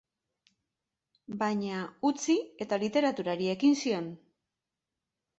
Baina, 1.41 1.83
utzi 2.09 2.35
eta 2.65 2.79
literaturari 2.85 3.51
ekin 3.57 3.77
zion. 3.83 4.09